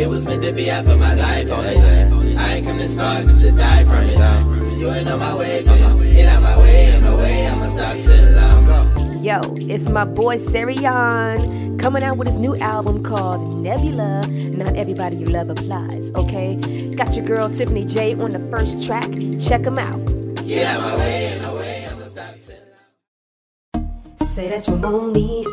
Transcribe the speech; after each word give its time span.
It 0.00 0.08
was 0.08 0.24
meant 0.24 0.42
to 0.44 0.52
be, 0.54 0.70
I 0.70 0.82
put 0.82 0.98
my 0.98 1.14
life 1.14 1.52
on 1.52 1.62
it. 1.66 2.38
I 2.38 2.54
ain't 2.54 2.66
come 2.66 2.78
this 2.78 2.96
far 2.96 3.20
just 3.20 3.42
to 3.42 3.52
die 3.52 3.84
from 3.84 4.02
it. 4.04 4.78
You 4.78 4.90
ain't 4.90 5.06
on 5.06 5.18
my 5.18 5.36
way, 5.36 5.62
nigga. 5.62 6.14
Get 6.14 6.26
out 6.26 6.42
my 6.42 6.58
way, 6.58 6.96
on 6.96 7.02
the 7.02 7.16
way, 7.16 7.46
I'ma 7.46 7.68
stop 7.68 7.96
till 7.98 8.38
I'm 8.38 9.22
Yo, 9.22 9.40
it's 9.70 9.90
my 9.90 10.06
boy 10.06 10.36
Serion 10.36 11.78
coming 11.78 12.02
out 12.02 12.16
with 12.16 12.28
his 12.28 12.38
new 12.38 12.56
album 12.56 13.02
called 13.02 13.62
Nebula. 13.62 14.26
Not 14.26 14.74
everybody 14.74 15.16
you 15.16 15.26
love 15.26 15.50
applies, 15.50 16.10
okay? 16.14 16.56
Got 16.94 17.14
your 17.14 17.26
girl 17.26 17.50
Tiffany 17.50 17.84
J 17.84 18.14
on 18.14 18.32
the 18.32 18.38
first 18.50 18.82
track. 18.82 19.10
Check 19.38 19.66
him 19.66 19.78
out. 19.78 20.02
Get 20.46 20.66
out 20.66 20.80
my 20.80 20.96
way, 20.96 21.36
on 21.36 21.42
the 21.42 21.52
way, 21.58 21.86
I'ma 21.90 22.04
stop 22.04 22.36
till 22.40 24.26
Say 24.26 24.48
that 24.48 24.66
you 24.66 24.76
want 24.76 25.12
me. 25.12 25.44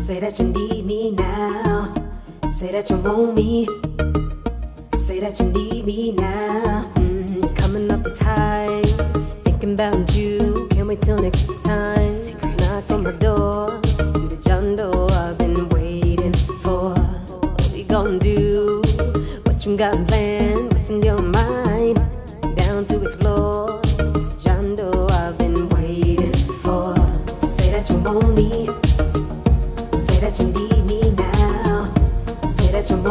Say 0.00 0.18
that 0.18 0.40
you 0.40 0.48
need 0.48 0.84
me 0.84 1.12
now. 1.12 1.71
Say 2.54 2.70
that 2.72 2.90
you 2.90 2.96
want 2.98 3.34
me. 3.34 3.66
Say 4.94 5.20
that 5.20 5.40
you 5.40 5.46
need 5.46 5.86
me 5.86 6.12
now. 6.12 6.84
Mm, 6.96 7.56
coming 7.56 7.90
up 7.90 8.04
this 8.04 8.18
high. 8.18 8.82
Thinking 9.42 9.72
about 9.72 10.14
you. 10.14 10.68
Can't 10.70 10.86
wait 10.86 11.00
till 11.00 11.18
next 11.18 11.48
time. 11.64 12.12
Secret 12.12 12.56
knocks 12.58 12.90
on 12.90 13.04
my 13.04 13.12
door. 13.12 13.71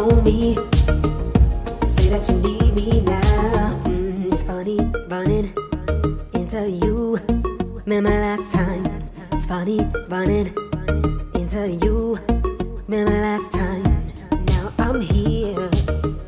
Want 0.01 0.23
me. 0.23 0.55
Say 1.83 2.09
that 2.09 2.25
you 2.27 2.37
need 2.41 2.73
me 2.73 3.01
now. 3.01 3.77
Mm, 3.85 4.31
it's 4.31 4.41
funny, 4.41 4.77
it's 4.79 5.07
running 5.07 5.53
into 6.33 6.67
you. 6.67 7.19
Remember 7.85 8.09
last 8.09 8.51
time? 8.51 8.83
It's 9.31 9.45
funny, 9.45 9.77
it's 9.79 10.09
running 10.09 10.47
into 11.35 11.69
you. 11.85 12.17
Remember 12.87 13.11
last 13.11 13.51
time? 13.51 13.83
Now 14.47 14.73
I'm 14.79 15.01
here. 15.01 15.69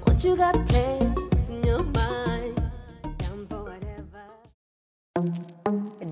What 0.04 0.24
you 0.24 0.36
got? 0.36 0.56
What's 0.56 1.50
in 1.50 1.64
your 1.64 1.82
mind? 1.82 2.62
Down 3.18 3.48
for 3.50 3.64
whatever. 3.74 4.24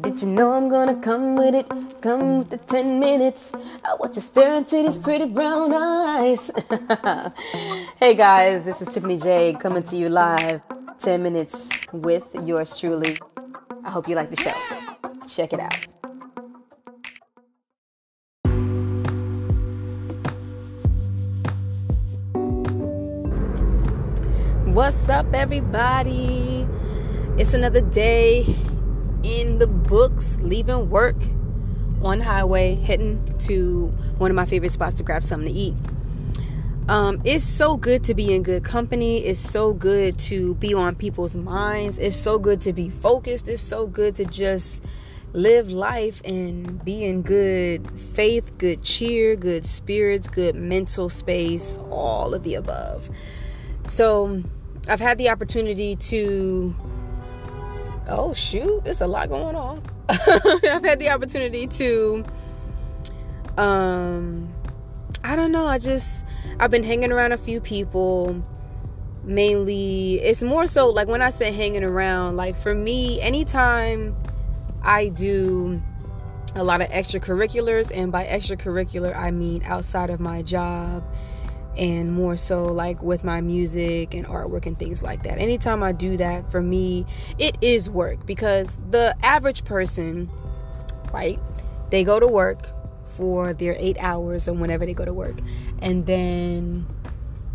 Did 0.01 0.19
you 0.19 0.29
know 0.29 0.53
I'm 0.53 0.67
gonna 0.67 0.95
come 0.99 1.35
with 1.35 1.53
it? 1.53 1.90
Come 2.01 2.39
with 2.39 2.49
the 2.49 2.57
10 2.57 2.99
minutes. 2.99 3.53
I 3.85 3.93
watch 3.93 4.15
you 4.15 4.23
stare 4.23 4.55
into 4.55 4.81
these 4.81 4.97
pretty 4.97 5.25
brown 5.25 5.71
eyes. 5.71 6.49
hey 7.99 8.15
guys, 8.15 8.65
this 8.65 8.81
is 8.81 8.91
Tiffany 8.91 9.17
J 9.17 9.53
coming 9.53 9.83
to 9.83 9.95
you 9.95 10.09
live. 10.09 10.63
10 10.97 11.21
minutes 11.21 11.69
with 11.93 12.25
yours 12.43 12.75
truly. 12.79 13.19
I 13.85 13.91
hope 13.91 14.09
you 14.09 14.15
like 14.15 14.31
the 14.31 14.35
show. 14.35 14.53
Check 15.27 15.53
it 15.53 15.59
out. 15.59 15.77
What's 24.73 25.07
up, 25.07 25.31
everybody? 25.35 26.65
It's 27.37 27.53
another 27.53 27.81
day 27.81 28.55
in 29.21 29.59
the 29.59 29.67
books, 29.67 30.39
leaving 30.41 30.89
work 30.89 31.17
on 32.03 32.21
highway, 32.21 32.75
heading 32.75 33.37
to 33.39 33.87
one 34.17 34.31
of 34.31 34.35
my 34.35 34.45
favorite 34.45 34.71
spots 34.71 34.95
to 34.95 35.03
grab 35.03 35.23
something 35.23 35.51
to 35.51 35.59
eat. 35.59 35.75
Um, 36.87 37.21
it's 37.23 37.43
so 37.43 37.77
good 37.77 38.03
to 38.05 38.13
be 38.13 38.33
in 38.33 38.43
good 38.43 38.63
company. 38.63 39.19
It's 39.19 39.39
so 39.39 39.73
good 39.73 40.19
to 40.19 40.55
be 40.55 40.73
on 40.73 40.95
people's 40.95 41.35
minds. 41.35 41.97
It's 41.97 42.15
so 42.15 42.39
good 42.39 42.59
to 42.61 42.73
be 42.73 42.89
focused. 42.89 43.47
It's 43.47 43.61
so 43.61 43.87
good 43.87 44.15
to 44.17 44.25
just 44.25 44.83
live 45.33 45.71
life 45.71 46.21
and 46.25 46.83
be 46.83 47.05
in 47.05 47.21
good 47.21 47.89
faith, 47.99 48.57
good 48.57 48.83
cheer, 48.83 49.35
good 49.35 49.65
spirits, 49.65 50.27
good 50.27 50.55
mental 50.55 51.07
space, 51.09 51.77
all 51.89 52.33
of 52.33 52.43
the 52.43 52.55
above. 52.55 53.09
So, 53.83 54.43
I've 54.87 54.99
had 54.99 55.17
the 55.17 55.29
opportunity 55.29 55.95
to 55.95 56.75
oh 58.07 58.33
shoot 58.33 58.83
there's 58.83 59.01
a 59.01 59.07
lot 59.07 59.29
going 59.29 59.55
on 59.55 59.81
i've 60.71 60.83
had 60.83 60.99
the 60.99 61.09
opportunity 61.09 61.67
to 61.67 62.23
um 63.57 64.51
i 65.23 65.35
don't 65.35 65.51
know 65.51 65.65
i 65.65 65.77
just 65.77 66.25
i've 66.59 66.71
been 66.71 66.83
hanging 66.83 67.11
around 67.11 67.31
a 67.31 67.37
few 67.37 67.61
people 67.61 68.43
mainly. 69.23 70.19
It's 70.19 70.41
more 70.41 70.67
so 70.67 70.89
like 70.89 71.07
when 71.07 71.21
i 71.21 71.29
say 71.29 71.51
hanging 71.51 71.83
around 71.83 72.37
like 72.37 72.57
for 72.57 72.73
me 72.73 73.21
anytime 73.21 74.15
i 74.81 75.09
do 75.09 75.81
a 76.55 76.63
lot 76.63 76.81
of 76.81 76.89
extracurriculars 76.89 77.95
and 77.95 78.11
by 78.11 78.25
extracurricular 78.25 79.15
i 79.15 79.31
mean 79.31 79.61
outside 79.63 80.09
of 80.09 80.19
my 80.19 80.41
job 80.41 81.03
and 81.77 82.11
more 82.11 82.35
so 82.35 82.65
like 82.65 83.01
with 83.01 83.23
my 83.23 83.41
music 83.41 84.13
and 84.13 84.25
artwork 84.25 84.65
and 84.65 84.77
things 84.77 85.01
like 85.01 85.23
that. 85.23 85.37
Anytime 85.37 85.83
I 85.83 85.91
do 85.91 86.17
that, 86.17 86.51
for 86.51 86.61
me, 86.61 87.05
it 87.37 87.57
is 87.61 87.89
work 87.89 88.25
because 88.25 88.79
the 88.89 89.15
average 89.23 89.63
person, 89.63 90.29
right, 91.13 91.39
they 91.89 92.03
go 92.03 92.19
to 92.19 92.27
work 92.27 92.69
for 93.05 93.53
their 93.53 93.75
eight 93.77 93.97
hours 93.99 94.47
or 94.47 94.53
whenever 94.53 94.85
they 94.85 94.93
go 94.93 95.05
to 95.05 95.13
work, 95.13 95.39
and 95.79 96.05
then 96.05 96.85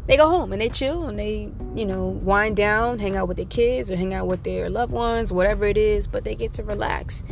they 0.06 0.16
go 0.16 0.28
home 0.28 0.52
and 0.52 0.62
they 0.62 0.68
chill 0.68 1.06
and 1.06 1.18
they, 1.18 1.50
you 1.74 1.84
know, 1.84 2.06
wind 2.06 2.56
down, 2.56 2.98
hang 2.98 3.16
out 3.16 3.28
with 3.28 3.36
their 3.36 3.46
kids 3.46 3.90
or 3.90 3.96
hang 3.96 4.14
out 4.14 4.26
with 4.26 4.44
their 4.44 4.70
loved 4.70 4.92
ones, 4.92 5.32
whatever 5.32 5.64
it 5.64 5.76
is, 5.76 6.06
but 6.06 6.24
they 6.24 6.34
get 6.34 6.54
to 6.54 6.62
relax. 6.62 7.24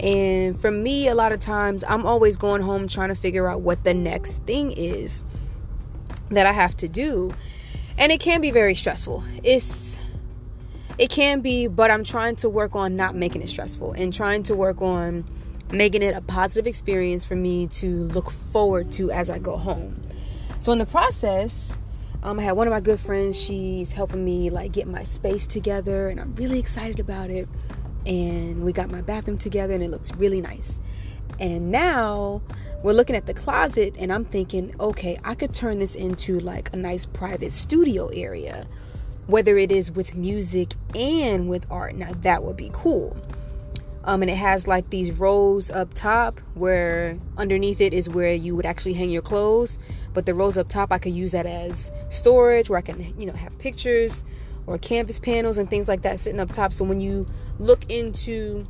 And 0.00 0.58
for 0.60 0.70
me, 0.70 1.08
a 1.08 1.14
lot 1.14 1.32
of 1.32 1.40
times, 1.40 1.84
I'm 1.88 2.04
always 2.04 2.36
going 2.36 2.62
home 2.62 2.88
trying 2.88 3.08
to 3.08 3.14
figure 3.14 3.48
out 3.48 3.60
what 3.62 3.84
the 3.84 3.94
next 3.94 4.42
thing 4.42 4.72
is 4.72 5.24
that 6.30 6.46
I 6.46 6.52
have 6.52 6.76
to 6.78 6.88
do. 6.88 7.32
And 7.98 8.12
it 8.12 8.20
can 8.20 8.40
be 8.40 8.50
very 8.50 8.74
stressful. 8.74 9.24
It's 9.42 9.96
it 10.98 11.10
can 11.10 11.40
be, 11.40 11.66
but 11.66 11.90
I'm 11.90 12.04
trying 12.04 12.36
to 12.36 12.48
work 12.48 12.74
on 12.74 12.96
not 12.96 13.14
making 13.14 13.42
it 13.42 13.48
stressful 13.48 13.92
and 13.92 14.14
trying 14.14 14.42
to 14.44 14.54
work 14.54 14.80
on 14.80 15.24
making 15.70 16.02
it 16.02 16.14
a 16.14 16.20
positive 16.22 16.66
experience 16.66 17.24
for 17.24 17.36
me 17.36 17.66
to 17.66 18.04
look 18.04 18.30
forward 18.30 18.92
to 18.92 19.10
as 19.10 19.28
I 19.28 19.38
go 19.38 19.56
home. 19.56 20.00
So 20.58 20.72
in 20.72 20.78
the 20.78 20.86
process, 20.86 21.76
um, 22.22 22.40
I 22.40 22.42
had 22.42 22.52
one 22.52 22.66
of 22.66 22.72
my 22.72 22.80
good 22.80 22.98
friends. 22.98 23.38
She's 23.38 23.92
helping 23.92 24.24
me 24.24 24.48
like 24.48 24.72
get 24.72 24.86
my 24.86 25.04
space 25.04 25.46
together, 25.46 26.08
and 26.08 26.18
I'm 26.18 26.34
really 26.34 26.58
excited 26.58 26.98
about 26.98 27.30
it. 27.30 27.48
And 28.06 28.64
we 28.64 28.72
got 28.72 28.90
my 28.90 29.00
bathroom 29.00 29.38
together, 29.38 29.74
and 29.74 29.82
it 29.82 29.90
looks 29.90 30.12
really 30.14 30.40
nice. 30.40 30.80
And 31.38 31.70
now 31.70 32.40
we're 32.86 32.92
looking 32.92 33.16
at 33.16 33.26
the 33.26 33.34
closet 33.34 33.96
and 33.98 34.12
I'm 34.12 34.24
thinking, 34.24 34.72
okay, 34.78 35.18
I 35.24 35.34
could 35.34 35.52
turn 35.52 35.80
this 35.80 35.96
into 35.96 36.38
like 36.38 36.72
a 36.72 36.76
nice 36.76 37.04
private 37.04 37.50
studio 37.50 38.06
area, 38.14 38.64
whether 39.26 39.58
it 39.58 39.72
is 39.72 39.90
with 39.90 40.14
music 40.14 40.74
and 40.94 41.48
with 41.48 41.66
art. 41.68 41.96
Now 41.96 42.12
that 42.20 42.44
would 42.44 42.56
be 42.56 42.70
cool. 42.72 43.16
Um, 44.04 44.22
and 44.22 44.30
it 44.30 44.36
has 44.36 44.68
like 44.68 44.90
these 44.90 45.10
rows 45.10 45.68
up 45.68 45.94
top 45.94 46.38
where 46.54 47.18
underneath 47.36 47.80
it 47.80 47.92
is 47.92 48.08
where 48.08 48.32
you 48.32 48.54
would 48.54 48.64
actually 48.64 48.92
hang 48.92 49.10
your 49.10 49.20
clothes. 49.20 49.80
But 50.14 50.24
the 50.24 50.34
rows 50.34 50.56
up 50.56 50.68
top, 50.68 50.92
I 50.92 50.98
could 50.98 51.12
use 51.12 51.32
that 51.32 51.44
as 51.44 51.90
storage 52.08 52.70
where 52.70 52.78
I 52.78 52.82
can, 52.82 53.18
you 53.18 53.26
know, 53.26 53.32
have 53.32 53.58
pictures 53.58 54.22
or 54.64 54.78
canvas 54.78 55.18
panels 55.18 55.58
and 55.58 55.68
things 55.68 55.88
like 55.88 56.02
that 56.02 56.20
sitting 56.20 56.38
up 56.38 56.52
top. 56.52 56.72
So 56.72 56.84
when 56.84 57.00
you 57.00 57.26
look 57.58 57.90
into 57.90 58.64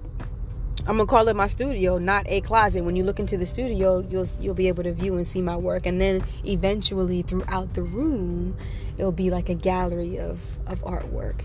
I'm 0.88 0.98
gonna 0.98 1.06
call 1.06 1.26
it 1.26 1.34
my 1.34 1.48
studio, 1.48 1.98
not 1.98 2.26
a 2.28 2.40
closet. 2.42 2.84
When 2.84 2.94
you 2.94 3.02
look 3.02 3.18
into 3.18 3.36
the 3.36 3.46
studio, 3.46 4.06
you'll 4.08 4.28
you'll 4.40 4.54
be 4.54 4.68
able 4.68 4.84
to 4.84 4.92
view 4.92 5.16
and 5.16 5.26
see 5.26 5.42
my 5.42 5.56
work, 5.56 5.84
and 5.84 6.00
then 6.00 6.22
eventually 6.44 7.22
throughout 7.22 7.74
the 7.74 7.82
room, 7.82 8.56
it'll 8.96 9.10
be 9.10 9.28
like 9.28 9.48
a 9.48 9.54
gallery 9.54 10.16
of 10.16 10.38
of 10.66 10.80
artwork. 10.84 11.40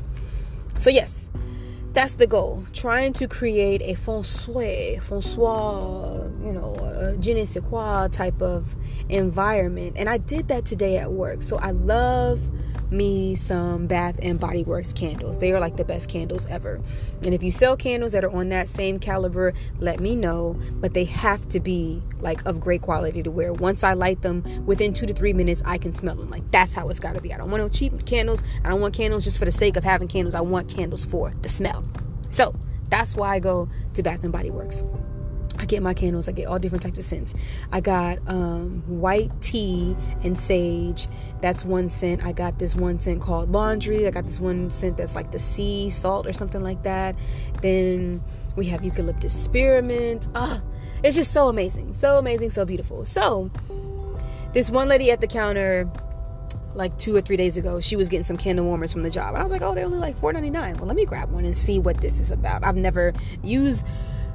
So 0.77 0.91
yes, 0.91 1.31
that's 1.93 2.15
the 2.15 2.27
goal. 2.27 2.65
Trying 2.71 3.13
to 3.13 3.27
create 3.27 3.81
a 3.81 3.95
François, 3.95 5.01
François, 5.01 6.45
you 6.45 6.53
know, 6.53 6.75
a 6.75 7.17
je 7.19 7.33
ne 7.33 7.45
sais 7.45 7.63
quoi 7.67 8.09
type 8.09 8.43
of 8.43 8.75
environment, 9.09 9.95
and 9.97 10.07
I 10.07 10.17
did 10.17 10.49
that 10.49 10.65
today 10.65 10.97
at 10.97 11.11
work. 11.11 11.41
So 11.41 11.57
I 11.57 11.71
love 11.71 12.39
me 12.91 13.35
some 13.35 13.87
Bath 13.87 14.19
and 14.21 14.39
Body 14.39 14.63
Works 14.63 14.93
candles. 14.93 15.37
They 15.37 15.51
are 15.51 15.59
like 15.59 15.77
the 15.77 15.85
best 15.85 16.09
candles 16.09 16.45
ever. 16.47 16.81
And 17.23 17.33
if 17.33 17.43
you 17.43 17.51
sell 17.51 17.77
candles 17.77 18.11
that 18.11 18.23
are 18.23 18.31
on 18.31 18.49
that 18.49 18.67
same 18.67 18.99
caliber, 18.99 19.53
let 19.79 19.99
me 19.99 20.15
know. 20.15 20.59
But 20.73 20.93
they 20.93 21.05
have 21.05 21.47
to 21.49 21.59
be 21.59 22.01
like 22.19 22.45
of 22.45 22.59
great 22.59 22.81
quality 22.81 23.23
to 23.23 23.31
wear. 23.31 23.53
Once 23.53 23.83
I 23.83 23.93
light 23.93 24.21
them, 24.21 24.65
within 24.65 24.93
two 24.93 25.05
to 25.05 25.13
three 25.13 25.33
minutes, 25.33 25.61
I 25.65 25.77
can 25.77 25.93
smell 25.93 26.15
them. 26.15 26.29
Like 26.29 26.49
that's 26.51 26.73
how 26.73 26.87
it's 26.89 26.99
got 26.99 27.15
to 27.15 27.21
be. 27.21 27.33
I 27.33 27.37
don't 27.37 27.49
want 27.49 27.63
no 27.63 27.69
cheap 27.69 28.05
candles. 28.05 28.43
I 28.63 28.69
don't 28.69 28.81
want 28.81 28.93
candles 28.93 29.23
just 29.23 29.39
for 29.39 29.45
the 29.45 29.51
sake 29.51 29.77
of 29.77 29.83
having 29.83 30.07
candles. 30.07 30.35
I 30.35 30.41
want 30.41 30.73
candles 30.73 31.05
for 31.05 31.33
the 31.41 31.49
smell. 31.49 31.83
So 32.29 32.55
that's 32.89 33.15
why 33.15 33.35
I 33.35 33.39
go 33.39 33.69
to 33.93 34.03
Bath 34.03 34.23
and 34.23 34.31
Body 34.31 34.51
Works. 34.51 34.83
I 35.61 35.65
get 35.65 35.83
my 35.83 35.93
candles. 35.93 36.27
I 36.27 36.31
get 36.31 36.47
all 36.47 36.57
different 36.57 36.81
types 36.81 36.97
of 36.97 37.05
scents. 37.05 37.35
I 37.71 37.81
got 37.81 38.17
um, 38.27 38.83
white 38.87 39.29
tea 39.41 39.95
and 40.23 40.37
sage. 40.37 41.07
That's 41.39 41.63
one 41.63 41.87
scent. 41.87 42.25
I 42.25 42.31
got 42.31 42.57
this 42.57 42.75
one 42.75 42.99
scent 42.99 43.21
called 43.21 43.51
laundry. 43.51 44.07
I 44.07 44.09
got 44.09 44.25
this 44.25 44.39
one 44.39 44.71
scent 44.71 44.97
that's 44.97 45.13
like 45.13 45.31
the 45.31 45.39
sea 45.39 45.91
salt 45.91 46.25
or 46.25 46.33
something 46.33 46.63
like 46.63 46.81
that. 46.81 47.15
Then 47.61 48.23
we 48.55 48.65
have 48.65 48.83
eucalyptus 48.83 49.39
spearmint. 49.39 50.27
Ah, 50.33 50.63
it's 51.03 51.15
just 51.15 51.31
so 51.31 51.47
amazing, 51.47 51.93
so 51.93 52.17
amazing, 52.17 52.49
so 52.49 52.65
beautiful. 52.65 53.05
So 53.05 53.51
this 54.53 54.71
one 54.71 54.87
lady 54.87 55.11
at 55.11 55.21
the 55.21 55.27
counter 55.27 55.87
like 56.73 56.97
two 56.97 57.15
or 57.15 57.21
three 57.21 57.37
days 57.37 57.55
ago, 57.55 57.79
she 57.79 57.95
was 57.95 58.09
getting 58.09 58.23
some 58.23 58.37
candle 58.37 58.65
warmers 58.65 58.91
from 58.91 59.03
the 59.03 59.09
job. 59.11 59.29
And 59.29 59.37
I 59.37 59.43
was 59.43 59.51
like, 59.51 59.61
oh, 59.61 59.75
they're 59.75 59.85
only 59.85 59.99
like 59.99 60.17
$4.99. 60.17 60.77
Well, 60.77 60.87
let 60.87 60.95
me 60.95 61.05
grab 61.05 61.29
one 61.29 61.45
and 61.45 61.55
see 61.55 61.77
what 61.77 62.01
this 62.01 62.19
is 62.19 62.31
about. 62.31 62.63
I've 62.63 62.77
never 62.77 63.13
used 63.43 63.85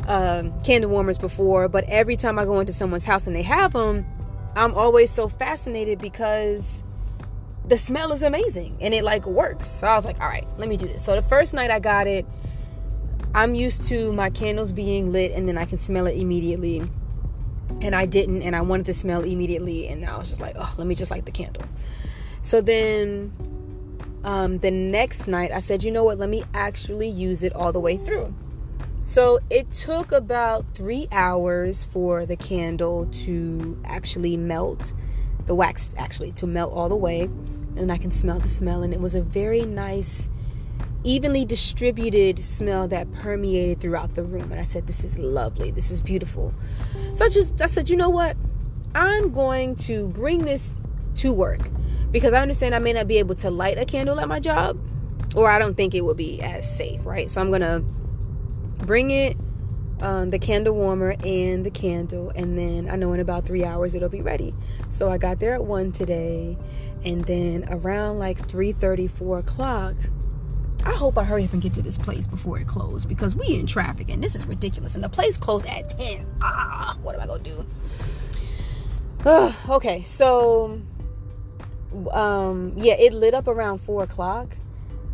um, 0.06 0.58
candle 0.62 0.90
warmers 0.90 1.18
before, 1.18 1.68
but 1.68 1.84
every 1.84 2.16
time 2.16 2.38
I 2.38 2.44
go 2.44 2.60
into 2.60 2.72
someone's 2.72 3.04
house 3.04 3.26
and 3.26 3.34
they 3.34 3.42
have 3.42 3.72
them, 3.72 4.06
I'm 4.54 4.74
always 4.74 5.10
so 5.10 5.28
fascinated 5.28 5.98
because 5.98 6.82
the 7.66 7.76
smell 7.76 8.12
is 8.12 8.22
amazing 8.22 8.78
and 8.80 8.94
it 8.94 9.04
like 9.04 9.26
works. 9.26 9.66
So 9.66 9.86
I 9.86 9.96
was 9.96 10.04
like, 10.04 10.20
all 10.20 10.28
right, 10.28 10.46
let 10.56 10.68
me 10.68 10.76
do 10.76 10.86
this. 10.86 11.04
So 11.04 11.14
the 11.14 11.22
first 11.22 11.52
night 11.52 11.70
I 11.70 11.80
got 11.80 12.06
it, 12.06 12.24
I'm 13.34 13.54
used 13.54 13.84
to 13.86 14.12
my 14.12 14.30
candles 14.30 14.72
being 14.72 15.12
lit 15.12 15.32
and 15.32 15.46
then 15.46 15.58
I 15.58 15.64
can 15.64 15.78
smell 15.78 16.06
it 16.06 16.16
immediately. 16.16 16.82
And 17.82 17.94
I 17.94 18.06
didn't, 18.06 18.42
and 18.42 18.54
I 18.54 18.62
wanted 18.62 18.86
to 18.86 18.94
smell 18.94 19.22
immediately, 19.22 19.88
and 19.88 20.06
I 20.06 20.16
was 20.16 20.28
just 20.28 20.40
like, 20.40 20.54
oh, 20.56 20.72
let 20.78 20.86
me 20.86 20.94
just 20.94 21.10
light 21.10 21.26
the 21.26 21.32
candle. 21.32 21.64
So 22.40 22.60
then 22.60 23.32
um, 24.22 24.58
the 24.58 24.70
next 24.70 25.26
night, 25.26 25.50
I 25.52 25.58
said, 25.58 25.82
you 25.82 25.90
know 25.90 26.04
what, 26.04 26.16
let 26.16 26.28
me 26.28 26.44
actually 26.54 27.08
use 27.08 27.42
it 27.42 27.52
all 27.52 27.72
the 27.72 27.80
way 27.80 27.96
through. 27.96 28.32
So 29.06 29.38
it 29.50 29.70
took 29.70 30.10
about 30.10 30.66
three 30.74 31.06
hours 31.12 31.84
for 31.84 32.26
the 32.26 32.34
candle 32.34 33.06
to 33.24 33.80
actually 33.84 34.36
melt, 34.36 34.92
the 35.46 35.54
wax 35.54 35.90
actually 35.96 36.32
to 36.32 36.46
melt 36.46 36.74
all 36.74 36.88
the 36.88 36.96
way. 36.96 37.30
And 37.76 37.92
I 37.92 37.98
can 37.98 38.10
smell 38.10 38.40
the 38.40 38.48
smell, 38.48 38.82
and 38.82 38.92
it 38.92 39.00
was 39.00 39.14
a 39.14 39.22
very 39.22 39.62
nice, 39.62 40.28
evenly 41.04 41.44
distributed 41.44 42.44
smell 42.44 42.88
that 42.88 43.12
permeated 43.12 43.80
throughout 43.80 44.16
the 44.16 44.24
room. 44.24 44.50
And 44.50 44.60
I 44.60 44.64
said, 44.64 44.88
This 44.88 45.04
is 45.04 45.20
lovely, 45.20 45.70
this 45.70 45.92
is 45.92 46.00
beautiful. 46.00 46.52
So 47.14 47.24
I 47.24 47.28
just 47.28 47.62
I 47.62 47.66
said, 47.66 47.88
you 47.88 47.96
know 47.96 48.10
what? 48.10 48.36
I'm 48.92 49.32
going 49.32 49.76
to 49.76 50.08
bring 50.08 50.44
this 50.44 50.74
to 51.16 51.32
work 51.32 51.60
because 52.10 52.32
I 52.32 52.42
understand 52.42 52.74
I 52.74 52.80
may 52.80 52.92
not 52.92 53.06
be 53.06 53.18
able 53.18 53.36
to 53.36 53.50
light 53.52 53.78
a 53.78 53.84
candle 53.84 54.18
at 54.18 54.26
my 54.26 54.40
job, 54.40 54.80
or 55.36 55.48
I 55.48 55.60
don't 55.60 55.76
think 55.76 55.94
it 55.94 56.00
would 56.00 56.16
be 56.16 56.42
as 56.42 56.68
safe, 56.68 57.06
right? 57.06 57.30
So 57.30 57.40
I'm 57.40 57.52
gonna 57.52 57.84
bring 58.86 59.10
it 59.10 59.36
um, 60.00 60.30
the 60.30 60.38
candle 60.38 60.74
warmer 60.74 61.16
and 61.24 61.64
the 61.64 61.70
candle 61.70 62.30
and 62.36 62.56
then 62.56 62.88
i 62.90 62.96
know 62.96 63.12
in 63.12 63.20
about 63.20 63.46
three 63.46 63.64
hours 63.64 63.94
it'll 63.94 64.08
be 64.08 64.22
ready. 64.22 64.54
So 64.90 65.10
i 65.10 65.18
got 65.18 65.40
there 65.40 65.54
at 65.54 65.64
1 65.64 65.92
today 65.92 66.56
and 67.04 67.24
then 67.24 67.64
around 67.68 68.18
like 68.18 68.46
3 68.48 68.72
30 68.72 69.08
4 69.08 69.38
o'clock 69.38 69.94
i 70.84 70.92
hope 70.92 71.16
i 71.16 71.24
hurry 71.24 71.44
up 71.44 71.52
and 71.52 71.62
get 71.62 71.74
to 71.74 71.82
this 71.82 71.96
place 71.96 72.26
before 72.26 72.58
it 72.58 72.66
closed 72.66 73.08
because 73.08 73.34
we 73.34 73.46
in 73.54 73.66
traffic 73.66 74.08
and 74.10 74.22
this 74.22 74.34
is 74.34 74.46
ridiculous 74.46 74.94
and 74.94 75.02
the 75.02 75.08
place 75.08 75.36
closed 75.36 75.66
at 75.66 75.88
10 75.88 76.26
ah 76.42 76.96
what 77.02 77.14
am 77.14 77.22
i 77.22 77.26
gonna 77.26 77.42
do? 77.42 77.64
Uh, 79.24 79.52
okay 79.70 80.02
so 80.04 80.80
um 82.12 82.74
yeah 82.76 82.94
it 82.94 83.14
lit 83.14 83.32
up 83.32 83.48
around 83.48 83.78
4 83.78 84.02
o'clock 84.04 84.56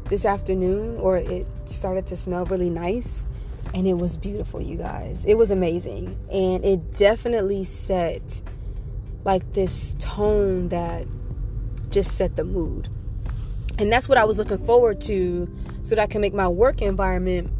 this 0.07 0.25
afternoon 0.25 0.99
or 0.99 1.17
it 1.17 1.47
started 1.65 2.07
to 2.09 2.17
smell 2.17 2.45
really 2.47 2.69
nice 2.69 3.25
and 3.75 3.87
it 3.87 3.95
was 3.95 4.17
beautiful, 4.17 4.61
you 4.61 4.77
guys. 4.77 5.25
It 5.25 5.37
was 5.37 5.51
amazing. 5.51 6.19
And 6.31 6.65
it 6.65 6.93
definitely 6.93 7.65
set 7.65 8.43
like 9.25 9.53
this 9.53 9.95
tone 9.99 10.69
that 10.69 11.07
just 11.91 12.17
set 12.17 12.37
the 12.37 12.45
mood. 12.45 12.89
And 13.79 13.91
that's 13.91 14.09
what 14.09 14.19
I 14.19 14.25
was 14.25 14.39
looking 14.39 14.59
forward 14.59 15.01
to 15.03 15.49
so 15.83 15.95
that 15.95 16.03
I 16.03 16.07
can 16.07 16.21
make 16.21 16.35
my 16.35 16.49
work 16.49 16.83
environment 16.83 17.51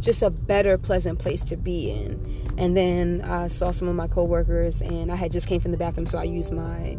just 0.00 0.22
a 0.22 0.30
better, 0.30 0.76
pleasant 0.76 1.18
place 1.18 1.42
to 1.44 1.56
be 1.56 1.90
in. 1.90 2.54
And 2.58 2.76
then 2.76 3.22
I 3.22 3.48
saw 3.48 3.70
some 3.70 3.88
of 3.88 3.94
my 3.94 4.08
coworkers 4.08 4.82
and 4.82 5.10
I 5.10 5.16
had 5.16 5.32
just 5.32 5.46
came 5.46 5.60
from 5.60 5.70
the 5.72 5.78
bathroom, 5.78 6.06
so 6.06 6.18
I 6.18 6.24
used 6.24 6.52
my 6.52 6.98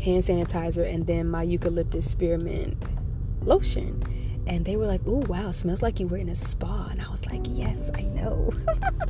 hand 0.00 0.22
sanitizer 0.22 0.90
and 0.92 1.06
then 1.06 1.28
my 1.28 1.42
eucalyptus 1.42 2.08
spearmint 2.08 2.76
lotion 3.42 4.02
and 4.48 4.64
they 4.64 4.76
were 4.76 4.86
like, 4.86 5.02
"Oh 5.06 5.22
wow, 5.28 5.50
smells 5.50 5.82
like 5.82 6.00
you 6.00 6.08
were 6.08 6.16
in 6.16 6.30
a 6.30 6.36
spa." 6.36 6.88
And 6.90 7.02
I 7.02 7.10
was 7.10 7.24
like, 7.26 7.42
"Yes, 7.48 7.90
I 7.94 8.00
know." 8.00 8.52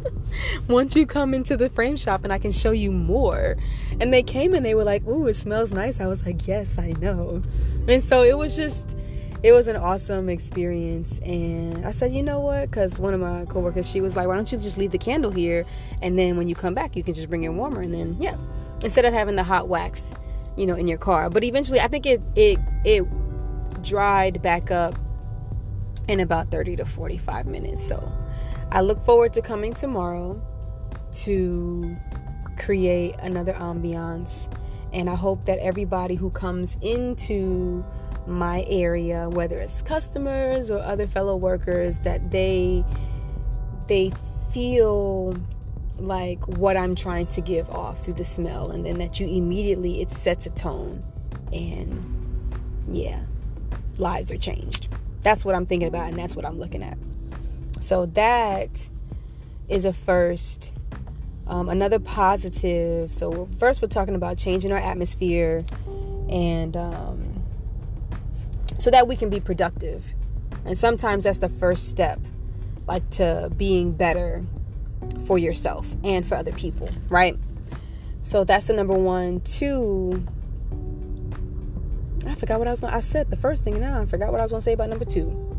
Once 0.69 0.97
you 0.97 1.07
come 1.07 1.33
into 1.33 1.57
the 1.57 1.71
frame 1.71 1.97
shop 1.97 2.25
and 2.25 2.33
I 2.33 2.39
can 2.39 2.51
show 2.51 2.73
you 2.73 2.91
more. 2.91 3.57
And 4.01 4.13
they 4.13 4.23
came 4.23 4.53
and 4.53 4.67
they 4.67 4.75
were 4.75 4.85
like, 4.85 5.07
"Ooh, 5.07 5.29
it 5.29 5.35
smells 5.35 5.73
nice." 5.73 6.01
I 6.01 6.07
was 6.09 6.27
like, 6.27 6.47
"Yes, 6.47 6.79
I 6.79 6.93
know." 7.01 7.43
And 7.87 8.03
so 8.03 8.23
it 8.23 8.37
was 8.37 8.57
just 8.57 8.97
it 9.41 9.53
was 9.53 9.69
an 9.69 9.77
awesome 9.77 10.29
experience 10.29 11.21
and 11.21 11.87
I 11.87 11.93
said, 11.93 12.13
"You 12.13 12.25
know 12.25 12.41
what?" 12.41 12.71
cuz 12.73 12.99
one 12.99 13.15
of 13.15 13.21
my 13.21 13.45
coworkers, 13.45 13.89
she 13.89 14.01
was 14.01 14.17
like, 14.17 14.27
"Why 14.27 14.35
don't 14.35 14.51
you 14.51 14.59
just 14.59 14.77
leave 14.77 14.91
the 14.91 14.99
candle 14.99 15.31
here 15.31 15.65
and 16.03 16.19
then 16.19 16.37
when 16.37 16.49
you 16.49 16.57
come 16.57 16.75
back, 16.75 16.97
you 16.97 17.05
can 17.05 17.15
just 17.15 17.29
bring 17.29 17.45
it 17.45 17.51
warmer 17.51 17.81
and 17.81 17.95
then 17.95 18.17
yeah, 18.19 18.37
instead 18.83 19.05
of 19.05 19.13
having 19.15 19.37
the 19.37 19.45
hot 19.45 19.69
wax, 19.69 20.17
you 20.57 20.67
know, 20.67 20.75
in 20.75 20.89
your 20.89 20.99
car." 20.99 21.31
But 21.31 21.45
eventually, 21.45 21.81
I 21.81 21.87
think 21.87 22.07
it 22.07 22.21
it 22.35 22.59
it 22.85 23.07
dried 23.83 24.43
back 24.43 24.73
up 24.73 24.99
in 26.09 26.21
about 26.21 26.51
30 26.51 26.77
to 26.77 26.85
45 26.85 27.47
minutes. 27.47 27.87
So 27.87 28.11
I 28.73 28.81
look 28.81 29.01
forward 29.01 29.33
to 29.35 29.43
coming 29.43 29.75
tomorrow 29.75 30.43
to 31.13 31.97
create 32.59 33.15
another 33.21 33.53
ambiance. 33.53 34.53
And 34.93 35.09
I 35.09 35.15
hope 35.15 35.45
that 35.45 35.59
everybody 35.59 36.15
who 36.15 36.31
comes 36.31 36.77
into 36.81 37.85
my 38.27 38.65
area, 38.69 39.29
whether 39.29 39.59
it's 39.59 39.83
customers 39.83 40.71
or 40.71 40.81
other 40.81 41.07
fellow 41.07 41.37
workers, 41.37 41.99
that 41.99 42.31
they 42.31 42.85
they 43.87 44.13
feel 44.53 45.35
like 45.99 46.47
what 46.47 46.77
I'm 46.77 46.95
trying 46.95 47.27
to 47.29 47.41
give 47.41 47.69
off 47.71 48.05
through 48.05 48.15
the 48.15 48.25
smell 48.25 48.71
and 48.71 48.85
then 48.85 48.99
that 48.99 49.19
you 49.19 49.27
immediately 49.27 50.01
it 50.01 50.11
sets 50.11 50.47
a 50.47 50.51
tone 50.51 51.03
and 51.53 52.05
yeah, 52.91 53.21
lives 53.97 54.31
are 54.31 54.39
changed. 54.39 54.89
That's 55.23 55.45
what 55.45 55.55
I'm 55.55 55.67
thinking 55.67 55.89
about, 55.89 56.09
and 56.09 56.19
that's 56.19 56.37
what 56.37 56.45
I'm 56.45 56.59
looking 56.59 56.83
at. 56.83 56.99
So 57.81 58.07
that 58.07 58.89
is 59.69 59.85
a 59.85 59.93
first. 59.93 60.73
Um, 61.47 61.69
another 61.69 61.99
positive. 61.99 63.13
So 63.15 63.49
first, 63.59 63.81
we're 63.81 63.89
talking 63.89 64.15
about 64.15 64.37
changing 64.37 64.71
our 64.73 64.79
atmosphere, 64.79 65.65
and 66.29 66.77
um, 66.77 67.43
so 68.79 68.91
that 68.91 69.09
we 69.09 69.17
can 69.17 69.31
be 69.31 69.41
productive. 69.41 70.05
And 70.65 70.77
sometimes 70.77 71.25
that's 71.25 71.39
the 71.39 71.49
first 71.49 71.89
step, 71.89 72.21
like 72.87 73.09
to 73.11 73.51
being 73.57 73.93
better 73.93 74.45
for 75.27 75.39
yourself 75.39 75.87
and 76.05 76.27
for 76.27 76.35
other 76.35 76.53
people, 76.53 76.91
right? 77.09 77.37
So 78.23 78.45
that's 78.45 78.67
the 78.67 78.75
number 78.75 78.95
one. 78.95 79.41
Two, 79.41 80.27
I 82.27 82.35
forgot 82.35 82.59
what 82.59 82.69
I 82.69 82.71
was 82.71 82.81
going 82.81 82.93
I 82.93 83.01
said 83.01 83.31
the 83.31 83.37
first 83.37 83.65
thing 83.65 83.75
and 83.75 83.83
now 83.83 84.01
I 84.01 84.07
forgot 84.07 84.31
what 84.31 84.41
I 84.41 84.43
was 84.43 84.51
going 84.51 84.61
to 84.61 84.65
say 84.65 84.73
about 84.73 84.89
number 84.89 85.05
2. 85.05 85.57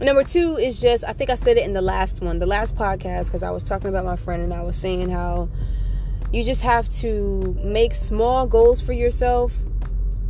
Number 0.00 0.22
2 0.22 0.58
is 0.58 0.80
just 0.80 1.04
I 1.04 1.12
think 1.12 1.30
I 1.30 1.34
said 1.34 1.56
it 1.56 1.64
in 1.64 1.72
the 1.72 1.82
last 1.82 2.20
one, 2.20 2.38
the 2.38 2.46
last 2.46 2.76
podcast 2.76 3.30
cuz 3.30 3.42
I 3.42 3.50
was 3.50 3.64
talking 3.64 3.88
about 3.88 4.04
my 4.04 4.16
friend 4.16 4.42
and 4.42 4.52
I 4.52 4.62
was 4.62 4.76
saying 4.76 5.10
how 5.10 5.48
you 6.32 6.44
just 6.44 6.62
have 6.62 6.88
to 7.00 7.56
make 7.62 7.94
small 7.94 8.46
goals 8.46 8.80
for 8.80 8.92
yourself 8.92 9.54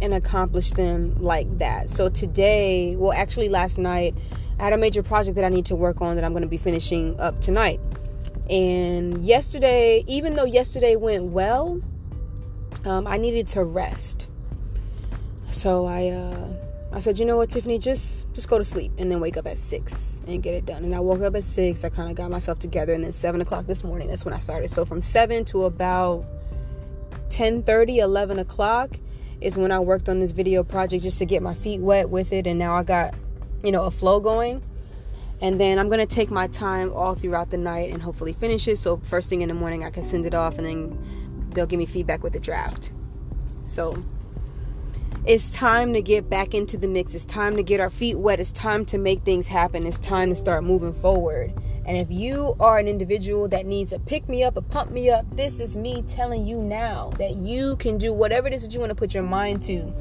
and 0.01 0.15
accomplish 0.15 0.73
them 0.73 1.17
like 1.19 1.59
that. 1.59 1.91
So 1.91 2.09
today, 2.09 2.95
well 2.97 3.13
actually 3.13 3.49
last 3.49 3.79
night, 3.79 4.15
I 4.59 4.65
had 4.65 4.73
a 4.73 4.79
major 4.79 5.03
project 5.03 5.37
that 5.37 5.45
I 5.45 5.49
need 5.49 5.67
to 5.67 5.77
work 5.77 6.01
on 6.01 6.17
that 6.17 6.25
I'm 6.25 6.33
going 6.33 6.43
to 6.43 6.49
be 6.49 6.57
finishing 6.57 7.19
up 7.21 7.41
tonight. 7.41 7.81
And 8.51 9.25
yesterday, 9.25 10.05
even 10.07 10.35
though 10.35 10.45
yesterday 10.45 10.97
went 10.97 11.25
well, 11.25 11.81
um, 12.85 13.07
I 13.07 13.19
needed 13.19 13.47
to 13.49 13.65
rest. 13.65 14.28
So 15.51 15.87
I 15.87 16.09
uh, 16.09 16.49
I 16.93 17.01
said, 17.01 17.19
you 17.19 17.25
know 17.25 17.37
what, 17.37 17.51
Tiffany, 17.51 17.79
just 17.79 18.33
just 18.33 18.49
go 18.49 18.59
to 18.59 18.65
sleep 18.65 18.93
and 18.99 19.11
then 19.11 19.21
wake 19.21 19.37
up 19.37 19.47
at 19.47 19.59
six 19.59 20.23
and 20.27 20.43
get 20.43 20.55
it 20.55 20.67
done. 20.67 20.85
And 20.85 20.95
I 20.95 21.01
woke 21.01 21.21
up 21.21 21.35
at 21.35 21.45
six. 21.45 21.85
I 21.85 21.91
kind 21.91 22.11
of 22.11 22.17
got 22.17 22.31
myself 22.31 22.59
together, 22.59 22.93
and 22.93 23.05
then 23.05 23.13
seven 23.13 23.41
o'clock 23.41 23.67
this 23.67 23.85
morning. 23.85 24.09
That's 24.09 24.25
when 24.25 24.35
I 24.35 24.41
started. 24.41 24.71
So 24.71 24.85
from 24.85 25.03
seven 25.03 25.45
to 25.47 25.65
about 25.65 26.25
10 27.31 27.63
30, 27.63 27.99
11 27.99 28.39
o'clock 28.39 28.99
is 29.41 29.57
when 29.57 29.71
I 29.71 29.79
worked 29.79 30.09
on 30.09 30.19
this 30.19 30.33
video 30.33 30.65
project 30.65 31.05
just 31.05 31.19
to 31.19 31.27
get 31.27 31.43
my 31.43 31.55
feet 31.55 31.81
wet 31.81 32.11
with 32.11 32.33
it. 32.33 32.47
And 32.47 32.59
now 32.59 32.77
I 32.77 32.83
got, 32.83 33.15
you 33.63 33.71
know, 33.71 33.85
a 33.85 33.91
flow 33.91 34.21
going. 34.21 34.63
And 35.41 35.61
then 35.61 35.79
I'm 35.79 35.89
gonna 35.89 36.07
take 36.07 36.31
my 36.31 36.49
time 36.49 36.93
all 36.93 37.15
throughout 37.15 37.51
the 37.51 37.59
night 37.59 37.93
and 37.93 38.03
hopefully 38.03 38.33
finish 38.33 38.67
it. 38.67 38.79
So 38.79 38.97
first 38.97 39.29
thing 39.29 39.43
in 39.43 39.49
the 39.49 39.55
morning, 39.55 39.85
I 39.85 39.91
can 39.91 40.03
send 40.03 40.27
it 40.27 40.35
off, 40.35 40.59
and 40.59 40.67
then 40.67 41.51
they'll 41.55 41.67
give 41.67 41.79
me 41.79 41.87
feedback 41.87 42.23
with 42.23 42.33
the 42.33 42.41
draft. 42.41 42.93
So 43.69 44.03
it's 45.29 45.51
time 45.51 45.93
to 45.93 46.01
get 46.01 46.31
back 46.31 46.55
into 46.55 46.79
the 46.79 46.89
mix. 46.89 47.15
It's 47.15 47.27
time 47.27 47.55
to 47.57 47.63
get 47.63 47.81
our 47.81 47.91
feet 47.91 48.19
wet. 48.19 48.41
It's 48.41 48.51
time 48.51 48.87
to 48.87 48.97
make 48.97 49.21
things 49.21 49.47
happen. 49.47 49.87
It's 49.87 49.99
time 49.99 50.31
to 50.31 50.37
start 50.37 50.65
moving 50.65 50.95
forward 50.95 51.53
And 51.85 51.99
if 51.99 52.11
you 52.11 52.57
are 52.59 52.79
an 52.79 52.89
individual 52.89 53.47
that 53.49 53.67
needs 53.67 53.93
a 53.93 53.99
pick 53.99 54.27
me 54.27 54.43
up, 54.43 54.57
a 54.57 54.63
pump 54.63 54.91
me 54.91 55.11
up, 55.11 55.27
this 55.37 55.61
is 55.61 55.77
me 55.77 56.03
telling 56.09 56.47
you 56.47 56.57
now 56.57 57.11
that 57.19 57.37
you 57.37 57.77
can 57.77 57.99
do 57.99 58.11
whatever 58.11 58.49
it 58.49 58.55
is 58.55 58.63
that 58.63 58.73
you 58.73 58.81
want 58.81 58.89
to 58.89 58.95
put 58.95 59.13
your 59.13 59.23
mind 59.23 59.61
to. 59.63 59.93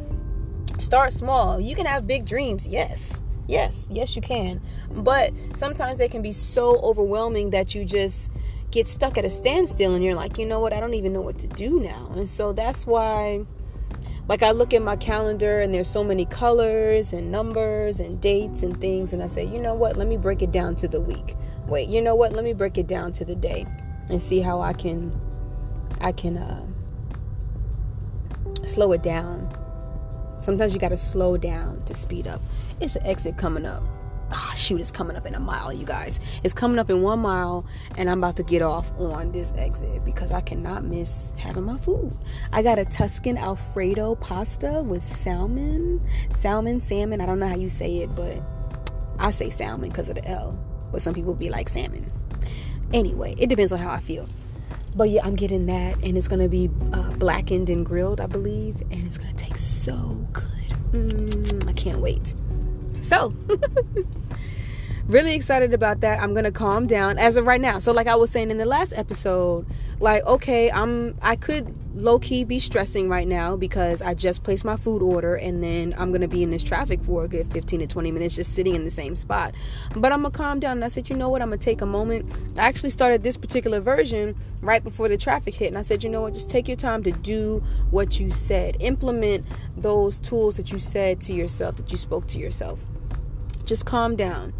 Start 0.77 1.11
small. 1.11 1.59
You 1.59 1.75
can 1.75 1.85
have 1.85 2.07
big 2.07 2.25
dreams, 2.25 2.65
yes. 2.65 3.21
Yes, 3.47 3.85
yes, 3.91 4.15
you 4.15 4.21
can. 4.21 4.61
But 4.91 5.33
sometimes 5.55 5.97
they 5.97 6.07
can 6.07 6.21
be 6.21 6.31
so 6.31 6.77
overwhelming 6.79 7.49
that 7.49 7.75
you 7.75 7.83
just 7.83 8.31
get 8.71 8.87
stuck 8.87 9.17
at 9.17 9.25
a 9.25 9.29
standstill 9.29 9.93
and 9.93 10.03
you're 10.03 10.15
like, 10.15 10.37
you 10.37 10.45
know 10.45 10.61
what, 10.61 10.71
I 10.71 10.79
don't 10.79 10.93
even 10.93 11.11
know 11.11 11.21
what 11.21 11.37
to 11.39 11.47
do 11.47 11.81
now. 11.81 12.11
And 12.15 12.29
so 12.29 12.53
that's 12.53 12.85
why 12.85 13.45
like 14.27 14.43
I 14.43 14.51
look 14.51 14.73
at 14.73 14.81
my 14.81 14.95
calendar 14.95 15.59
and 15.59 15.73
there's 15.73 15.87
so 15.87 16.03
many 16.03 16.25
colors 16.25 17.13
and 17.13 17.31
numbers 17.31 17.99
and 17.99 18.19
dates 18.19 18.63
and 18.63 18.79
things 18.79 19.13
and 19.13 19.23
I 19.23 19.27
say, 19.27 19.45
"You 19.45 19.59
know 19.59 19.73
what? 19.73 19.95
Let 19.97 20.07
me 20.07 20.17
break 20.17 20.41
it 20.41 20.51
down 20.51 20.75
to 20.77 20.87
the 20.87 20.99
week. 20.99 21.35
Wait, 21.67 21.87
you 21.89 22.01
know 22.01 22.15
what? 22.15 22.33
Let 22.33 22.43
me 22.43 22.53
break 22.53 22.77
it 22.77 22.87
down 22.87 23.11
to 23.13 23.25
the 23.25 23.35
day 23.35 23.65
and 24.09 24.21
see 24.21 24.41
how 24.41 24.61
I 24.61 24.73
can 24.73 25.19
I 26.01 26.11
can 26.11 26.37
uh 26.37 26.65
slow 28.65 28.91
it 28.91 29.03
down. 29.03 29.49
Sometimes 30.39 30.73
you 30.73 30.79
got 30.79 30.89
to 30.89 30.97
slow 30.97 31.37
down 31.37 31.81
to 31.85 31.93
speed 31.93 32.27
up. 32.27 32.41
It's 32.79 32.95
an 32.95 33.05
exit 33.05 33.37
coming 33.37 33.65
up 33.65 33.83
oh, 34.37 34.53
shoot, 34.55 34.79
it's 34.79 34.91
coming 34.91 35.17
up 35.17 35.25
in 35.25 35.35
a 35.35 35.39
mile, 35.39 35.73
you 35.73 35.85
guys. 35.85 36.19
It's 36.43 36.53
coming 36.53 36.79
up 36.79 36.89
in 36.89 37.01
one 37.01 37.19
mile, 37.19 37.65
and 37.97 38.09
I'm 38.09 38.19
about 38.19 38.37
to 38.37 38.43
get 38.43 38.61
off 38.61 38.91
on 38.99 39.31
this 39.31 39.51
exit 39.57 40.05
because 40.05 40.31
I 40.31 40.41
cannot 40.41 40.83
miss 40.83 41.31
having 41.37 41.63
my 41.63 41.77
food. 41.77 42.15
I 42.51 42.61
got 42.61 42.79
a 42.79 42.85
Tuscan 42.85 43.37
Alfredo 43.37 44.15
pasta 44.15 44.83
with 44.83 45.03
salmon, 45.03 46.05
salmon, 46.31 46.79
salmon. 46.79 47.21
I 47.21 47.25
don't 47.25 47.39
know 47.39 47.47
how 47.47 47.55
you 47.55 47.67
say 47.67 47.97
it, 47.97 48.15
but 48.15 48.41
I 49.19 49.31
say 49.31 49.49
salmon 49.49 49.89
because 49.89 50.09
of 50.09 50.15
the 50.15 50.27
L, 50.27 50.57
but 50.91 51.01
some 51.01 51.13
people 51.13 51.33
be 51.33 51.49
like 51.49 51.69
salmon. 51.69 52.11
Anyway, 52.93 53.35
it 53.37 53.47
depends 53.47 53.71
on 53.71 53.79
how 53.79 53.89
I 53.89 53.99
feel. 53.99 54.27
But 54.95 55.09
yeah, 55.09 55.21
I'm 55.25 55.35
getting 55.35 55.67
that, 55.67 55.95
and 56.03 56.17
it's 56.17 56.27
gonna 56.27 56.49
be 56.49 56.69
uh, 56.93 57.11
blackened 57.13 57.69
and 57.69 57.85
grilled, 57.85 58.21
I 58.21 58.25
believe, 58.25 58.81
and 58.91 59.05
it's 59.05 59.17
gonna 59.17 59.33
taste 59.33 59.83
so 59.83 60.25
good. 60.33 60.43
Mm, 60.91 61.67
I 61.67 61.73
can't 61.73 61.99
wait. 61.99 62.33
So, 63.01 63.33
really 65.07 65.33
excited 65.33 65.73
about 65.73 66.01
that. 66.01 66.21
I'm 66.21 66.33
gonna 66.33 66.51
calm 66.51 66.87
down 66.87 67.17
as 67.17 67.37
of 67.37 67.45
right 67.45 67.61
now. 67.61 67.79
So, 67.79 67.91
like 67.91 68.07
I 68.07 68.15
was 68.15 68.29
saying 68.29 68.51
in 68.51 68.57
the 68.57 68.65
last 68.65 68.93
episode, 68.95 69.65
like 69.99 70.25
okay, 70.25 70.69
I'm 70.71 71.17
I 71.21 71.35
could 71.35 71.73
low 71.95 72.19
key 72.19 72.43
be 72.43 72.59
stressing 72.59 73.09
right 73.09 73.27
now 73.27 73.55
because 73.55 74.03
I 74.03 74.13
just 74.13 74.43
placed 74.43 74.63
my 74.63 74.77
food 74.77 75.01
order 75.01 75.33
and 75.35 75.63
then 75.63 75.95
I'm 75.97 76.11
gonna 76.11 76.27
be 76.27 76.43
in 76.43 76.51
this 76.51 76.61
traffic 76.61 77.01
for 77.01 77.23
a 77.23 77.27
good 77.27 77.51
15 77.51 77.79
to 77.79 77.87
20 77.87 78.11
minutes 78.11 78.35
just 78.35 78.53
sitting 78.53 78.75
in 78.75 78.85
the 78.85 78.91
same 78.91 79.15
spot. 79.15 79.55
But 79.95 80.11
I'm 80.11 80.21
gonna 80.21 80.31
calm 80.31 80.59
down 80.59 80.73
and 80.73 80.85
I 80.85 80.89
said, 80.89 81.09
you 81.09 81.15
know 81.15 81.29
what, 81.29 81.41
I'm 81.41 81.49
gonna 81.49 81.57
take 81.57 81.81
a 81.81 81.87
moment. 81.87 82.31
I 82.57 82.67
actually 82.67 82.91
started 82.91 83.23
this 83.23 83.37
particular 83.37 83.79
version 83.79 84.35
right 84.61 84.83
before 84.83 85.09
the 85.09 85.17
traffic 85.17 85.55
hit, 85.55 85.69
and 85.69 85.77
I 85.77 85.81
said, 85.81 86.03
you 86.03 86.09
know 86.09 86.21
what, 86.21 86.33
just 86.33 86.49
take 86.49 86.67
your 86.67 86.77
time 86.77 87.01
to 87.03 87.11
do 87.11 87.63
what 87.89 88.19
you 88.19 88.31
said, 88.31 88.77
implement 88.79 89.45
those 89.75 90.19
tools 90.19 90.57
that 90.57 90.71
you 90.71 90.79
said 90.79 91.19
to 91.21 91.33
yourself, 91.33 91.77
that 91.77 91.91
you 91.91 91.97
spoke 91.97 92.27
to 92.27 92.37
yourself. 92.37 92.79
Just 93.65 93.85
calm 93.85 94.15
down. 94.15 94.53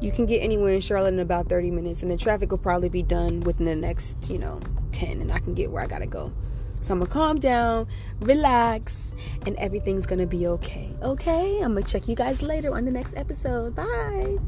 You 0.00 0.12
can 0.12 0.26
get 0.26 0.42
anywhere 0.42 0.74
in 0.74 0.80
Charlotte 0.80 1.14
in 1.14 1.20
about 1.20 1.48
30 1.48 1.70
minutes, 1.70 2.02
and 2.02 2.10
the 2.10 2.16
traffic 2.16 2.50
will 2.50 2.58
probably 2.58 2.88
be 2.88 3.02
done 3.02 3.40
within 3.40 3.66
the 3.66 3.74
next, 3.74 4.30
you 4.30 4.38
know, 4.38 4.60
10, 4.92 5.20
and 5.20 5.32
I 5.32 5.40
can 5.40 5.54
get 5.54 5.70
where 5.70 5.82
I 5.82 5.86
gotta 5.86 6.06
go. 6.06 6.32
So 6.80 6.92
I'm 6.92 7.00
gonna 7.00 7.10
calm 7.10 7.38
down, 7.38 7.88
relax, 8.20 9.12
and 9.44 9.56
everything's 9.56 10.06
gonna 10.06 10.26
be 10.26 10.46
okay. 10.46 10.90
Okay? 11.02 11.60
I'm 11.60 11.74
gonna 11.74 11.82
check 11.82 12.06
you 12.06 12.14
guys 12.14 12.42
later 12.42 12.74
on 12.74 12.84
the 12.84 12.92
next 12.92 13.16
episode. 13.16 13.74
Bye. 13.74 14.38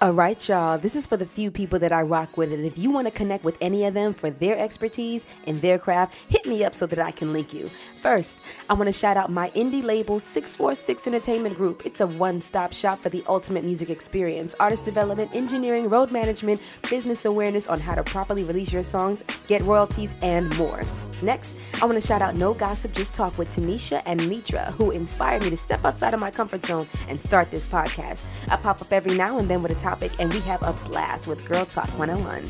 All 0.01 0.13
right, 0.13 0.49
y'all. 0.49 0.79
This 0.79 0.95
is 0.95 1.09
for 1.09 1.17
the 1.17 1.27
few 1.27 1.51
people 1.51 1.81
that 1.81 1.91
I 1.91 2.03
rock 2.03 2.37
with. 2.37 2.53
And 2.53 2.65
if 2.65 2.79
you 2.79 2.89
want 2.89 3.09
to 3.09 3.11
connect 3.11 3.43
with 3.43 3.59
any 3.61 3.85
of 3.85 3.95
them 3.95 4.15
for 4.15 4.31
their 4.31 4.57
expertise 4.57 5.27
and 5.45 5.61
their 5.61 5.77
craft, 5.77 6.15
hit 6.29 6.47
me 6.47 6.63
up 6.63 6.73
so 6.73 6.87
that 6.87 7.01
I 7.01 7.11
can 7.11 7.33
link 7.33 7.53
you. 7.53 7.67
First, 7.67 8.41
I 8.71 8.75
want 8.75 8.87
to 8.87 8.93
shout 8.93 9.17
out 9.17 9.29
my 9.29 9.51
indie 9.57 9.83
label 9.83 10.21
646 10.21 11.09
Entertainment 11.09 11.57
Group. 11.57 11.85
It's 11.85 12.01
a 12.01 12.07
one 12.07 12.41
stop 12.41 12.73
shop 12.73 13.01
for 13.01 13.09
the 13.09 13.25
ultimate 13.27 13.65
music 13.65 13.91
experience 13.91 14.55
artist 14.61 14.85
development, 14.85 15.35
engineering, 15.35 15.89
road 15.89 16.13
management, 16.13 16.63
business 16.89 17.25
awareness 17.25 17.67
on 17.67 17.81
how 17.81 17.97
to 17.97 18.05
properly 18.05 18.45
release 18.45 18.73
your 18.73 18.85
songs, 18.85 19.25
get 19.49 19.63
royalties, 19.63 20.15
and 20.23 20.57
more. 20.57 20.81
Next, 21.23 21.57
I 21.83 21.87
want 21.87 22.01
to 22.01 22.07
shout 22.07 22.23
out 22.23 22.37
No 22.37 22.55
Gossip, 22.55 22.93
Just 22.93 23.15
Talk 23.15 23.37
with 23.39 23.49
Tanisha 23.51 24.03
and 24.07 24.27
Mitra, 24.29 24.73
who 24.79 24.93
inspired 24.93 25.43
me 25.43 25.51
to 25.51 25.57
step 25.57 25.85
outside 25.85 26.15
of 26.15 26.21
my 26.21 26.31
comfort 26.31 26.65
zone 26.65 26.89
and 27.09 27.21
start 27.21 27.51
this 27.51 27.67
podcast. 27.67 28.25
I 28.51 28.57
pop 28.57 28.81
up 28.81 28.93
every 28.93 29.17
now 29.17 29.39
and 29.39 29.49
then 29.49 29.63
with 29.63 29.73
a 29.73 29.81
topic, 29.81 30.13
and 30.19 30.33
we 30.33 30.41
have 30.41 30.63
a 30.63 30.73
blast 30.89 31.27
with 31.27 31.45
Girl 31.45 31.65
Talk 31.65 31.89
101. 31.99 32.45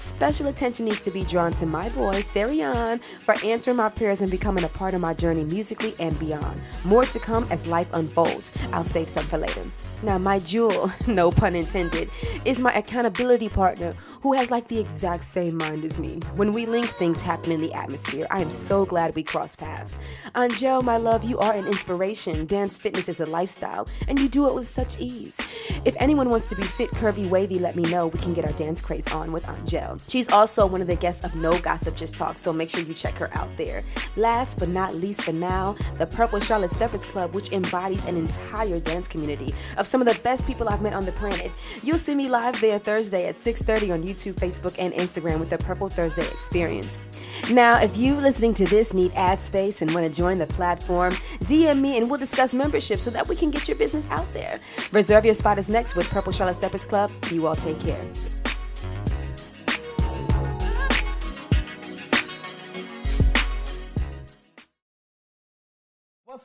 Special 0.00 0.48
attention 0.48 0.86
needs 0.86 1.00
to 1.00 1.10
be 1.10 1.22
drawn 1.24 1.52
to 1.52 1.66
my 1.66 1.86
boy, 1.90 2.14
Sarian, 2.14 3.04
for 3.04 3.34
answering 3.44 3.76
my 3.76 3.90
prayers 3.90 4.22
and 4.22 4.30
becoming 4.30 4.64
a 4.64 4.68
part 4.68 4.94
of 4.94 5.00
my 5.00 5.12
journey 5.12 5.44
musically 5.44 5.92
and 5.98 6.18
beyond. 6.18 6.58
More 6.84 7.04
to 7.04 7.18
come 7.18 7.46
as 7.50 7.68
life 7.68 7.88
unfolds. 7.92 8.50
I'll 8.72 8.82
save 8.82 9.10
some 9.10 9.24
for 9.24 9.36
later. 9.36 9.64
Now, 10.02 10.16
my 10.16 10.38
jewel, 10.38 10.90
no 11.06 11.30
pun 11.30 11.54
intended, 11.54 12.08
is 12.46 12.60
my 12.60 12.72
accountability 12.72 13.50
partner 13.50 13.94
who 14.22 14.34
has 14.34 14.50
like 14.50 14.68
the 14.68 14.78
exact 14.78 15.24
same 15.24 15.56
mind 15.56 15.84
as 15.84 15.98
me. 15.98 16.20
When 16.36 16.52
we 16.52 16.66
link, 16.66 16.86
things 16.86 17.20
happen 17.20 17.52
in 17.52 17.60
the 17.60 17.72
atmosphere. 17.72 18.26
I 18.30 18.40
am 18.40 18.50
so 18.50 18.84
glad 18.84 19.14
we 19.14 19.22
crossed 19.22 19.58
paths. 19.58 19.98
Angel, 20.36 20.82
my 20.82 20.96
love, 20.96 21.24
you 21.24 21.38
are 21.38 21.52
an 21.52 21.66
inspiration. 21.66 22.46
Dance 22.46 22.78
fitness 22.78 23.08
is 23.08 23.20
a 23.20 23.26
lifestyle, 23.26 23.88
and 24.08 24.18
you 24.18 24.28
do 24.28 24.48
it 24.48 24.54
with 24.54 24.68
such 24.68 25.00
ease. 25.00 25.38
If 25.84 25.96
anyone 25.98 26.28
wants 26.28 26.46
to 26.48 26.56
be 26.56 26.62
fit, 26.62 26.90
curvy, 26.90 27.28
wavy, 27.28 27.58
let 27.58 27.76
me 27.76 27.82
know. 27.84 28.08
We 28.08 28.18
can 28.18 28.34
get 28.34 28.44
our 28.44 28.52
dance 28.52 28.80
craze 28.80 29.10
on 29.12 29.32
with 29.32 29.48
Angel. 29.48 29.98
She's 30.08 30.28
also 30.28 30.66
one 30.66 30.82
of 30.82 30.86
the 30.86 30.96
guests 30.96 31.24
of 31.24 31.34
No 31.34 31.58
Gossip 31.58 31.96
Just 31.96 32.16
Talk, 32.16 32.36
so 32.38 32.52
make 32.52 32.68
sure 32.68 32.80
you 32.80 32.94
check 32.94 33.14
her 33.14 33.30
out 33.34 33.48
there. 33.56 33.82
Last 34.16 34.58
but 34.58 34.68
not 34.68 34.94
least 34.94 35.22
for 35.22 35.32
now, 35.32 35.76
the 35.98 36.06
Purple 36.06 36.40
Charlotte 36.40 36.70
Steppers 36.70 37.04
Club, 37.04 37.34
which 37.34 37.52
embodies 37.52 38.04
an 38.04 38.16
entire 38.16 38.80
dance 38.80 39.08
community 39.08 39.54
of 39.78 39.86
some 39.86 40.00
of 40.02 40.06
the 40.06 40.20
best 40.22 40.46
people 40.46 40.68
I've 40.68 40.82
met 40.82 40.92
on 40.92 41.06
the 41.06 41.12
planet. 41.12 41.52
You'll 41.82 41.98
see 41.98 42.14
me 42.14 42.28
live 42.28 42.60
there 42.60 42.78
Thursday 42.78 43.26
at 43.26 43.36
6:30 43.36 43.90
on 43.92 44.02
YouTube, 44.02 44.09
Facebook, 44.14 44.74
and 44.78 44.92
Instagram 44.94 45.40
with 45.40 45.50
the 45.50 45.58
Purple 45.58 45.88
Thursday 45.88 46.26
Experience. 46.28 46.98
Now, 47.52 47.80
if 47.80 47.96
you 47.96 48.14
listening 48.14 48.54
to 48.54 48.64
this 48.66 48.92
need 48.92 49.12
ad 49.14 49.40
space 49.40 49.82
and 49.82 49.92
want 49.92 50.06
to 50.06 50.12
join 50.12 50.38
the 50.38 50.46
platform, 50.46 51.12
DM 51.40 51.80
me 51.80 51.96
and 51.98 52.08
we'll 52.08 52.18
discuss 52.18 52.54
membership 52.54 52.98
so 52.98 53.10
that 53.10 53.28
we 53.28 53.36
can 53.36 53.50
get 53.50 53.68
your 53.68 53.76
business 53.76 54.06
out 54.10 54.30
there. 54.32 54.60
Reserve 54.92 55.24
your 55.24 55.34
spot 55.34 55.58
is 55.58 55.68
next 55.68 55.96
with 55.96 56.08
Purple 56.10 56.32
Charlotte 56.32 56.56
Steppers 56.56 56.84
Club. 56.84 57.10
You 57.30 57.46
all 57.46 57.56
take 57.56 57.80
care. 57.80 58.00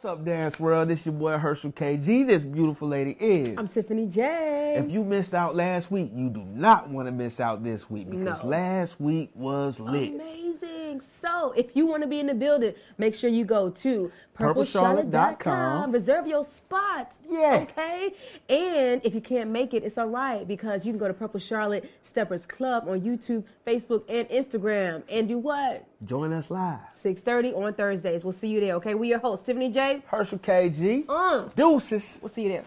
Up, 0.05 0.23
Dance 0.23 0.59
World? 0.59 0.89
This 0.89 0.99
is 0.99 1.05
your 1.07 1.15
boy 1.15 1.37
Herschel 1.37 1.71
KG. 1.71 2.27
This 2.27 2.43
beautiful 2.43 2.87
lady 2.87 3.17
is. 3.19 3.57
I'm 3.57 3.67
Tiffany 3.67 4.05
J. 4.07 4.75
If 4.77 4.91
you 4.91 5.03
missed 5.03 5.33
out 5.33 5.55
last 5.55 5.89
week, 5.89 6.11
you 6.13 6.29
do 6.29 6.43
not 6.43 6.89
want 6.89 7.07
to 7.07 7.11
miss 7.11 7.39
out 7.39 7.63
this 7.63 7.89
week 7.89 8.09
because 8.09 8.43
No. 8.43 8.49
last 8.49 8.99
week 9.01 9.31
was 9.33 9.79
lit. 9.79 10.13
Amazing. 10.13 10.69
So, 11.01 11.51
if 11.51 11.75
you 11.75 11.85
want 11.85 12.03
to 12.03 12.07
be 12.07 12.19
in 12.19 12.27
the 12.27 12.33
building, 12.33 12.73
make 12.97 13.15
sure 13.15 13.29
you 13.29 13.43
go 13.45 13.69
to 13.69 14.11
PurpleCharlotte.com. 14.37 15.05
purplecharlotte.com. 15.11 15.91
Reserve 15.91 16.27
your 16.27 16.43
spot. 16.43 17.15
Yeah. 17.29 17.65
Okay. 17.69 18.13
And 18.49 19.01
if 19.03 19.13
you 19.15 19.21
can't 19.21 19.49
make 19.49 19.73
it, 19.73 19.83
it's 19.83 19.97
all 19.97 20.07
right 20.07 20.47
because 20.47 20.85
you 20.85 20.91
can 20.91 20.99
go 20.99 21.07
to 21.07 21.13
Purple 21.13 21.39
Charlotte 21.39 21.89
Steppers 22.03 22.45
Club 22.45 22.87
on 22.87 23.01
YouTube, 23.01 23.43
Facebook, 23.65 24.03
and 24.07 24.27
Instagram. 24.29 25.03
And 25.09 25.27
do 25.27 25.37
what? 25.39 25.85
Join 26.05 26.31
us 26.33 26.51
live. 26.51 26.79
6:30 26.95 27.53
on 27.55 27.73
Thursdays. 27.73 28.23
We'll 28.23 28.33
see 28.33 28.49
you 28.49 28.59
there. 28.59 28.75
Okay. 28.75 28.93
We 28.93 29.09
your 29.09 29.19
host, 29.19 29.45
Tiffany 29.45 29.69
J. 29.69 30.03
Herschel 30.07 30.39
KG. 30.39 31.05
Uh, 31.09 31.49
Deuces. 31.55 32.17
we'll 32.21 32.29
see 32.29 32.43
you 32.43 32.49
there. 32.49 32.63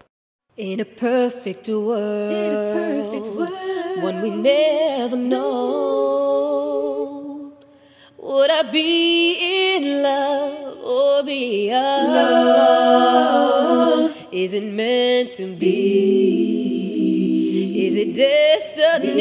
In 0.57 0.81
a 0.81 0.85
perfect 0.85 1.69
world, 1.69 2.33
in 2.33 2.53
a 2.53 2.73
perfect 2.75 3.29
world, 3.37 4.03
one 4.03 4.23
we 4.23 4.31
never 4.31 5.17
know. 5.17 6.28
Would 8.29 8.51
I 8.51 8.63
be 8.71 9.77
in 9.77 10.03
love 10.03 10.77
or 10.85 11.23
be 11.23 11.71
alone? 11.71 12.93
Is 14.31 14.53
it 14.53 14.65
meant 14.65 15.33
to 15.33 15.47
be? 15.57 16.27
Is 17.87 17.97
it 17.97 18.15
destiny? 18.15 19.17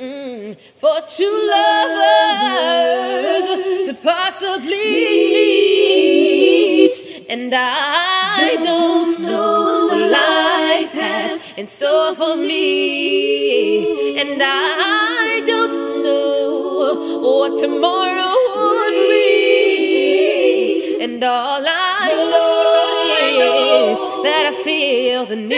Mm, 0.00 0.56
for 0.76 1.02
two 1.14 1.30
lovers 1.52 3.44
to 3.86 3.92
possibly 4.02 4.94
meet, 5.36 6.94
and 7.28 7.52
I 7.54 8.56
don't 8.62 9.20
know 9.20 9.88
what 9.88 10.10
life 10.10 10.92
has 10.92 11.52
in 11.58 11.66
store 11.66 12.14
for 12.14 12.34
me, 12.34 14.18
and 14.22 14.42
I 14.42 15.35
tomorrow 17.60 18.36
would 18.56 18.96
bring, 19.08 21.02
and 21.02 21.22
all 21.24 21.64
I 21.66 22.12
know 22.30 23.90
is 23.90 23.98
that 24.24 24.44
I 24.52 24.54
feel 24.64 25.24
the 25.26 25.36
need 25.36 25.56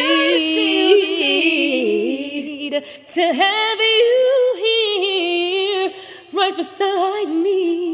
to 3.14 3.23
have 3.23 3.81
you 3.81 4.55
here 4.64 5.93
right 6.33 6.57
beside 6.57 7.28
me. 7.28 7.88